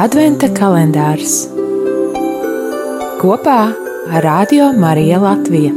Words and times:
Adventa 0.00 0.48
kalendārs 0.56 1.34
kopā 3.20 3.58
ar 4.08 4.24
Radio 4.24 4.70
Mariju 4.72 5.18
Latviju. 5.20 5.72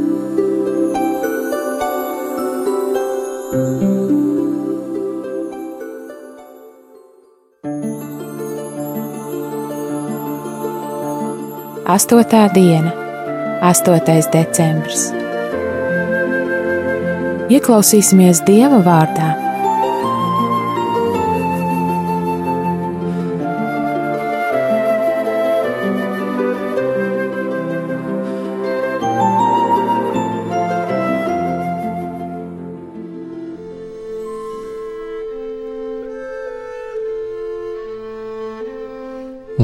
Astotā 11.84 12.48
diena, 12.56 12.96
8. 13.68 14.32
decembris. 14.32 15.10
Ieklausīsimies 17.52 18.46
Dieva 18.48 18.80
vārdā 18.80 19.45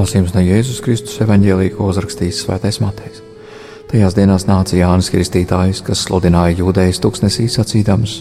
Lasījums 0.02 0.32
no 0.34 0.42
Jēzus 0.42 0.80
Kristus 0.82 1.20
evanģēlīja, 1.22 1.76
ko 1.76 1.92
uzrakstījis 1.92 2.40
Svētais 2.42 2.80
Matejs. 2.82 3.20
Tajās 3.92 4.16
dienās 4.18 4.48
nāca 4.48 4.74
Jānis 4.80 5.12
Kristītājs, 5.14 5.84
kas 5.86 6.02
sludināja 6.08 6.56
jūdejas 6.58 6.98
tuksnesī 7.04 7.46
sacīdams: 7.52 8.16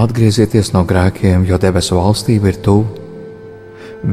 Atgriezieties 0.00 0.72
no 0.72 0.80
grēkiem, 0.88 1.44
jo 1.44 1.58
debesu 1.60 1.98
valstība 1.98 2.48
ir 2.48 2.60
tuvu. 2.64 2.86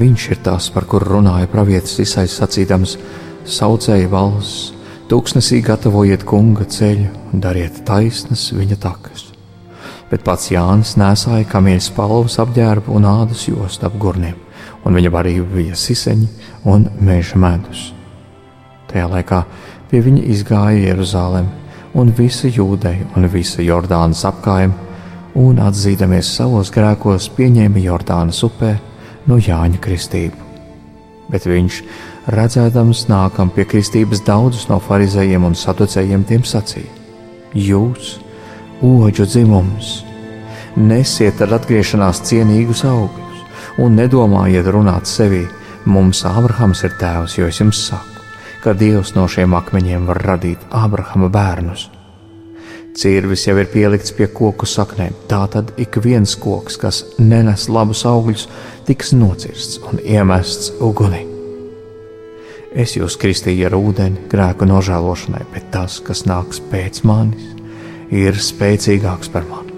Viņš 0.01 0.27
ir 0.35 0.43
tas, 0.43 0.67
par 0.73 0.89
kuru 0.91 1.13
runāja 1.13 1.47
pravietis 1.53 1.95
Isais 2.03 2.35
sacīdams: 2.41 2.97
Saucēji 3.47 4.11
valsts, 4.11 4.73
tuksnesī 5.07 5.61
gatavojiet 5.63 6.27
kunga 6.27 6.67
ceļu 6.67 7.07
dariet 7.31 7.85
taisnas 7.87 8.49
viņa 8.51 8.81
takas. 8.83 9.29
Bet 10.11 10.27
pats 10.27 10.51
Jānis 10.51 10.97
nesāja 10.99 11.47
kamieļa 11.55 11.87
spalvas 11.87 12.41
apģērbu 12.43 12.99
un 12.99 13.11
ādas 13.15 13.47
jostu 13.47 13.87
ap 13.87 13.95
gurniem 14.01 14.50
un 14.85 14.97
viņa 14.97 15.11
barība 15.13 15.47
bija 15.55 15.77
siseņi 15.77 16.27
un 16.69 16.87
meža 16.99 17.39
medus. 17.41 17.91
Tajā 18.91 19.07
laikā 19.11 19.41
pie 19.91 20.01
viņa 20.03 20.23
izgāja 20.33 20.87
Jeruzalem 20.89 21.49
un 21.93 22.11
visa 22.15 22.49
jūdeja 22.51 23.09
un 23.17 23.27
visa 23.31 23.63
Jordānas 23.63 24.23
apkājiem, 24.27 24.73
un 25.39 25.59
atzīdamies 25.63 26.29
savos 26.35 26.71
grēkos, 26.73 27.29
pieņēma 27.37 27.83
Jordānas 27.85 28.41
upē 28.47 28.75
no 29.29 29.37
Jāņa 29.39 29.79
kristību. 29.83 30.49
Bet 31.31 31.47
viņš, 31.47 31.81
redzēdams 32.35 33.05
nākam 33.07 33.51
pie 33.55 33.65
kristības 33.67 34.23
daudzus 34.27 34.67
no 34.67 34.81
farizējiem 34.83 35.47
un 35.47 35.55
saducējiem, 35.55 36.25
tiem 36.27 36.43
sacīja: 36.43 36.91
Jūs, 37.55 38.17
oģu 38.83 39.27
dzimums, 39.27 40.01
nesiet 40.75 41.43
ar 41.43 41.59
atgriešanās 41.59 42.23
cienīgus 42.27 42.83
augļus! 42.87 43.30
Un 43.79 43.95
nedomājiet 43.95 44.67
runāt 44.67 45.07
sevī, 45.07 45.45
mums 45.85 46.25
Ābrahams 46.27 46.83
ir 46.87 46.97
tēvs, 46.99 47.37
jo 47.39 47.47
es 47.47 47.61
jums 47.61 47.85
saku, 47.87 48.25
ka 48.63 48.75
Dievs 48.77 49.15
no 49.15 49.27
šiem 49.31 49.55
akmeņiem 49.57 50.05
var 50.09 50.21
radīt 50.33 50.67
Ābrahama 50.75 51.31
bērnus. 51.31 51.89
Cirvis 52.97 53.45
jau 53.47 53.55
ir 53.55 53.69
pielikts 53.71 54.11
pie 54.11 54.27
koku 54.27 54.67
saknēm, 54.67 55.15
tātad 55.31 55.71
ik 55.79 55.95
viens 56.03 56.35
koks, 56.35 56.75
kas 56.77 57.03
nenes 57.19 57.69
labus 57.71 58.03
augļus, 58.05 58.49
tiks 58.87 59.13
nocirsts 59.15 59.79
un 59.87 60.01
iemests 60.03 60.73
ugunī. 60.83 61.23
Es 62.71 62.95
jūs 62.95 63.17
kristīju 63.19 63.67
ar 63.67 63.75
ūdeni 63.75 64.27
grēku 64.31 64.67
nožēlošanai, 64.67 65.43
bet 65.53 65.71
tas, 65.73 65.99
kas 66.03 66.25
nāks 66.27 66.61
pēc 66.71 67.01
manis, 67.07 67.49
ir 68.11 68.35
spēcīgāks 68.35 69.31
par 69.31 69.47
mani. 69.47 69.75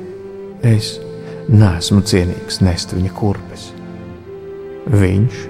Es 0.64 0.96
neesmu 1.50 2.02
cienīgs 2.06 2.62
nest 2.66 2.94
viņa 2.94 3.14
kurpes. 3.18 3.73
Viņš 4.92 5.44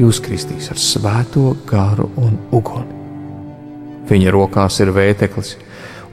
jūs 0.00 0.20
kristīs 0.24 0.70
ar 0.72 0.80
svēto 0.80 1.52
garu 1.68 2.08
un 2.20 2.36
uguni. 2.54 3.02
Viņa 4.08 4.32
rokās 4.34 4.80
ir 4.84 4.92
vēteklis, 4.94 5.54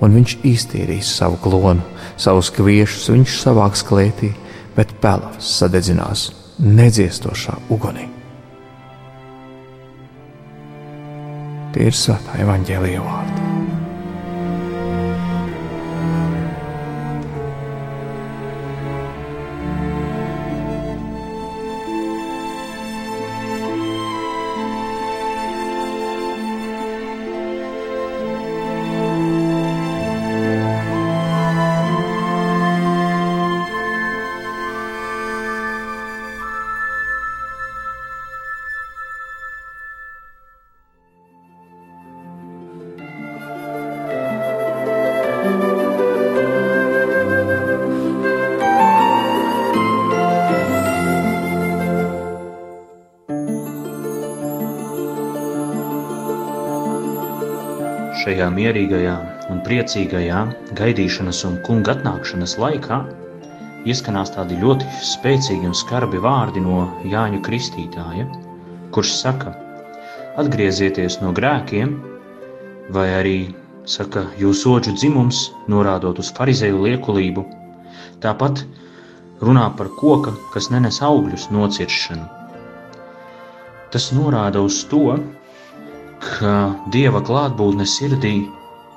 un 0.03 0.15
viņš 0.15 0.37
iztīrīs 0.47 1.11
savu 1.17 1.39
klonu, 1.43 1.83
savus 2.19 2.51
kviešus 2.55 3.11
viņš 3.13 3.37
savāks 3.43 3.83
klētī, 3.87 4.31
bet 4.75 4.93
pelavas 5.03 5.51
sadedzinās 5.59 6.29
nedziestošā 6.61 7.57
ugunī. 7.73 8.07
Tie 11.71 11.87
ir 11.87 11.95
svētā 11.95 12.41
evaņģēlīja 12.43 13.05
vārdi. 13.05 13.50
Šajā 58.31 58.45
mierīgajā 58.55 59.13
un 59.51 59.57
priecīgajā 59.65 60.41
gaidīšanas 60.79 61.41
un 61.49 61.57
kunga 61.65 61.91
atnākšanas 61.97 62.53
laikā 62.61 62.99
ieskanās 63.91 64.31
tādi 64.31 64.55
ļoti 64.61 64.87
spēcīgi 65.03 65.67
un 65.67 65.75
skarbi 65.75 66.21
vārdi 66.23 66.63
no 66.63 66.85
Jāņa 67.11 67.41
Kristītāja, 67.43 68.29
kurš 68.95 69.11
saka: 69.17 69.51
Atgriezieties 70.39 71.19
no 71.19 71.33
grēkiem, 71.35 71.91
vai 72.95 73.05
arī 73.17 73.35
saka, 73.97 74.23
jūsu 74.39 74.77
oģu 74.77 74.95
dzimums, 74.95 75.43
norādot 75.75 76.23
uz 76.23 76.31
farizēju 76.39 76.85
liekulību, 76.87 77.43
tāpat 78.23 78.63
runā 79.43 79.67
par 79.75 79.91
koka, 79.99 80.37
kas 80.55 80.71
nenes 80.71 81.03
augļus, 81.03 81.49
nociršanu. 81.51 82.31
Tas 83.91 84.07
norāda 84.15 84.63
uz 84.63 84.85
to, 84.87 85.19
ka 86.21 86.55
dieva 86.93 87.21
klātbūtne 87.25 87.85
sirdī 87.89 88.35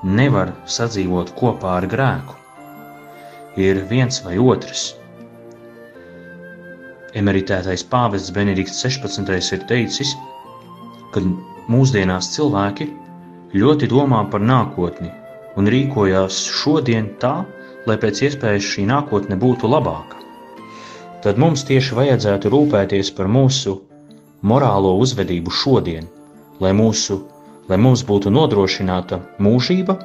nevar 0.05 0.53
sadzīvot 0.77 1.33
kopā 1.39 1.79
ar 1.79 1.87
grēku. 1.89 2.37
Ir 3.61 3.81
viens 3.89 4.21
vai 4.25 4.37
otrs. 4.43 4.85
Emeritētais 7.17 7.85
pāvests 7.89 8.35
Benedikts 8.35 8.81
16. 8.85 9.31
ir 9.57 9.67
teicis, 9.71 10.13
ka 11.15 11.23
mūsdienās 11.71 12.33
cilvēki 12.35 12.89
ļoti 13.55 13.89
domā 13.93 14.25
par 14.33 14.43
nākotni 14.43 15.13
un 15.57 15.71
rīkojās 15.71 16.41
šodien 16.61 17.13
tā, 17.23 17.37
lai 17.87 17.97
pēc 18.03 18.25
iespējas 18.29 18.69
šī 18.75 18.89
nākotne 18.91 19.39
būtu 19.39 19.71
labāka. 19.71 20.19
Tad 21.25 21.39
mums 21.41 21.65
tieši 21.65 21.97
vajadzētu 21.97 22.51
rūpēties 22.53 23.15
par 23.17 23.31
mūsu 23.33 23.79
morālo 24.45 24.97
uzvedību 25.01 25.55
šodien, 25.63 26.11
lai, 26.61 26.73
mūsu, 26.77 27.19
lai 27.69 27.79
mums 27.81 28.05
būtu 28.07 28.31
nodrošināta 28.35 29.21
mūžība, 29.43 29.97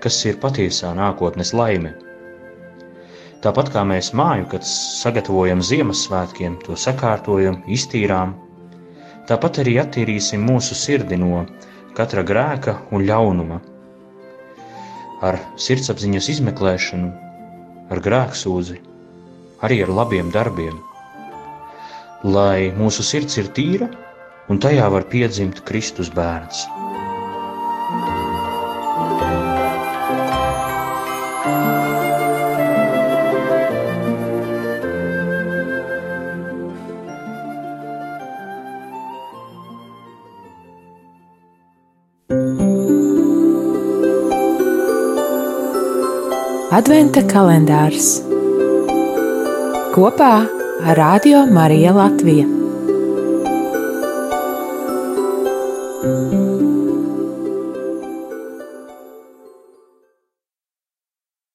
kas 0.00 0.20
ir 0.28 0.40
patiesā 0.40 0.92
nākotnes 0.96 1.52
laime. 1.56 1.94
Tāpat 3.44 3.70
kā 3.74 3.82
mēs 3.84 4.12
māju, 4.16 4.46
kad 4.54 4.64
sagatavojam 4.64 5.60
Ziemassvētkiem, 5.60 6.56
to 6.64 6.78
sakārtojam, 6.80 7.60
iztīrām, 7.68 8.32
tāpat 9.28 9.60
arī 9.64 9.76
attīrīsim 9.82 10.46
mūsu 10.48 10.76
sirdi 10.78 11.18
no 11.20 11.44
katra 11.96 12.24
grēka 12.24 12.78
un 12.92 13.04
ļaunuma. 13.04 13.60
Ar 15.24 15.38
sirdsapziņas 15.60 16.30
izmeklēšanu, 16.36 17.10
ar 17.92 18.00
grēksūdzi, 18.06 18.80
arī 19.64 19.82
ar 19.84 19.92
labiem 20.00 20.32
darbiem. 20.32 20.80
Lai 22.24 22.72
mūsu 22.76 23.04
sirds 23.04 23.36
ir 23.40 23.52
tīra, 23.56 23.90
un 24.48 24.60
tajā 24.60 24.88
var 24.92 25.06
piedzimt 25.10 25.62
Kristus 25.68 26.12
bērns. 26.14 26.66
Adventa 46.74 47.22
kalendārs 47.30 48.16
kopā 49.94 50.32
ar 50.82 50.98
Radio 50.98 51.44
Mariju 51.46 51.94
Latviju. 51.94 52.63